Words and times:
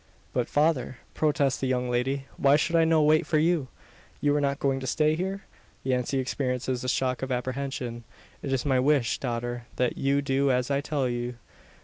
"But, 0.33 0.47
father!" 0.49 0.97
protests 1.13 1.59
the 1.59 1.67
young 1.67 1.87
lady, 1.87 2.25
"why 2.35 2.55
should 2.55 2.75
I 2.75 2.85
no 2.85 3.03
wait 3.03 3.27
for 3.27 3.37
you? 3.37 3.67
You 4.19 4.35
are 4.35 4.41
not 4.41 4.57
going 4.57 4.79
to 4.79 4.87
stay 4.87 5.13
here?" 5.13 5.43
Yancey 5.83 6.17
experiences 6.17 6.83
a 6.83 6.89
shock 6.89 7.21
of 7.21 7.31
apprehension. 7.31 8.03
"It 8.41 8.51
is 8.51 8.65
my 8.65 8.79
wish, 8.79 9.19
daughter, 9.19 9.67
that 9.75 9.99
you 9.99 10.23
do 10.23 10.49
as 10.49 10.71
I 10.71 10.81
tell 10.81 11.07
you. 11.07 11.35